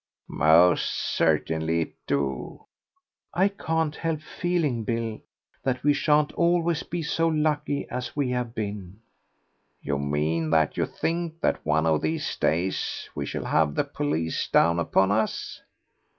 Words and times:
"Most 0.27 0.89
certainly 0.89 1.81
it 1.81 1.93
do." 2.07 2.63
"I 3.35 3.49
can't 3.49 3.95
help 3.95 4.21
feeling, 4.21 4.83
Bill, 4.83 5.21
that 5.61 5.83
we 5.83 5.93
shan't 5.93 6.31
always 6.33 6.81
be 6.81 7.03
so 7.03 7.27
lucky 7.27 7.87
as 7.87 8.15
we 8.15 8.31
have 8.31 8.55
been." 8.55 8.99
"You 9.79 9.99
mean 9.99 10.49
that 10.49 10.75
you 10.75 10.87
think 10.87 11.39
that 11.41 11.63
one 11.63 11.85
of 11.85 12.01
these 12.01 12.35
days 12.35 13.11
we 13.13 13.27
shall 13.27 13.45
have 13.45 13.75
the 13.75 13.83
police 13.83 14.47
down 14.47 14.79
upon 14.79 15.11
us?" 15.11 15.61